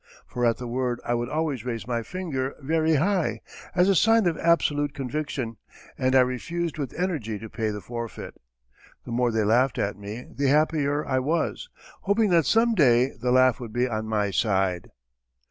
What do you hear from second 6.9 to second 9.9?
energy to pay the forfeit. The more they laughed